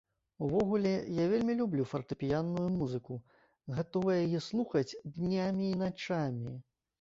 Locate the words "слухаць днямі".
4.49-5.69